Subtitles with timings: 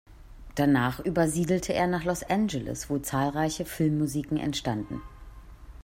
[0.55, 4.99] Danach übersiedelte er nach Los Angeles, wo zahlreiche Filmmusiken entstanden.